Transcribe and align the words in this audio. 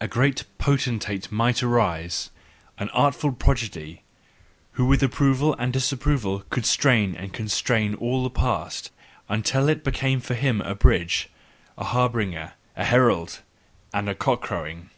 A 0.00 0.06
great 0.06 0.44
potentate 0.58 1.32
might 1.32 1.60
arise, 1.60 2.30
an 2.78 2.88
artful 2.90 3.32
prodigy, 3.32 4.04
who 4.74 4.84
with 4.86 5.02
approval 5.02 5.56
and 5.58 5.72
disapproval 5.72 6.44
could 6.50 6.64
strain 6.64 7.16
and 7.16 7.32
constrain 7.32 7.96
all 7.96 8.22
the 8.22 8.30
past, 8.30 8.92
until 9.28 9.68
it 9.68 9.82
became 9.82 10.20
for 10.20 10.34
him 10.34 10.60
a 10.60 10.76
bridge, 10.76 11.30
a 11.76 11.82
harbinger, 11.82 12.52
a 12.76 12.84
herald, 12.84 13.40
and 13.92 14.08
a 14.08 14.14
cock 14.14 14.40
crowing. 14.42 14.88